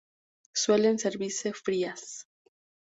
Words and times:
Suelen 0.61 0.97
servirse 0.97 1.53
frías. 1.53 2.25